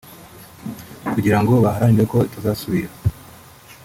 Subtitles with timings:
[1.13, 2.91] kugira ngo baharanire ko itazasubira